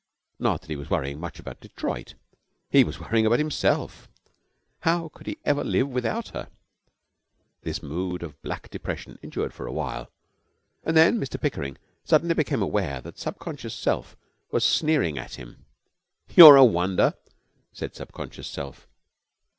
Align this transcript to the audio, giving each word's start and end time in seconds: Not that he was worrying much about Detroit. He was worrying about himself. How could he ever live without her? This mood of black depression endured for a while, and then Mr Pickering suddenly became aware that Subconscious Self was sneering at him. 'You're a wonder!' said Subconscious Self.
Not 0.39 0.61
that 0.61 0.69
he 0.71 0.75
was 0.75 0.89
worrying 0.89 1.19
much 1.19 1.37
about 1.37 1.59
Detroit. 1.61 2.15
He 2.71 2.83
was 2.83 2.99
worrying 2.99 3.27
about 3.27 3.37
himself. 3.37 4.09
How 4.79 5.09
could 5.09 5.27
he 5.27 5.37
ever 5.45 5.63
live 5.63 5.89
without 5.89 6.29
her? 6.29 6.49
This 7.61 7.83
mood 7.83 8.23
of 8.23 8.41
black 8.41 8.71
depression 8.71 9.19
endured 9.21 9.53
for 9.53 9.67
a 9.67 9.71
while, 9.71 10.09
and 10.83 10.97
then 10.97 11.19
Mr 11.19 11.39
Pickering 11.39 11.77
suddenly 12.03 12.33
became 12.33 12.63
aware 12.63 12.99
that 13.01 13.19
Subconscious 13.19 13.75
Self 13.75 14.17
was 14.49 14.63
sneering 14.65 15.19
at 15.19 15.35
him. 15.35 15.65
'You're 16.29 16.55
a 16.55 16.65
wonder!' 16.65 17.13
said 17.71 17.93
Subconscious 17.95 18.47
Self. 18.47 18.87